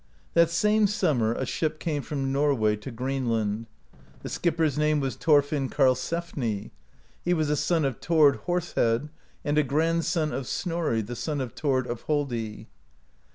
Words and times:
That 0.33 0.49
same 0.49 0.87
summer 0.87 1.33
a 1.33 1.45
ship 1.45 1.77
came 1.77 2.01
from 2.01 2.31
Norway 2.31 2.75
to 2.75 2.89
Green 2.89 3.29
land. 3.29 3.67
The 4.23 4.29
skipper's 4.29 4.75
name 4.75 4.99
was 4.99 5.15
Thorfinn 5.15 5.69
Karlsefni; 5.69 6.71
he 7.23 7.35
was 7.35 7.51
a 7.51 7.55
son 7.55 7.85
of 7.85 7.99
Thord 7.99 8.37
Horsehead, 8.47 9.09
and 9.45 9.59
a 9.59 9.63
grandson 9.63 10.33
of 10.33 10.47
Snorri, 10.47 11.03
the 11.03 11.15
son 11.15 11.39
of 11.39 11.53
Thord 11.53 11.85
of 11.85 12.07
Hofdi. 12.07 12.65